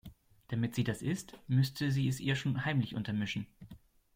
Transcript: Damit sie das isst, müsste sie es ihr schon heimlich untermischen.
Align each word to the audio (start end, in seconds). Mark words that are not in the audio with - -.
Damit 0.47 0.73
sie 0.73 0.83
das 0.83 1.03
isst, 1.03 1.37
müsste 1.47 1.91
sie 1.91 2.07
es 2.07 2.19
ihr 2.19 2.35
schon 2.35 2.65
heimlich 2.65 2.95
untermischen. 2.95 3.45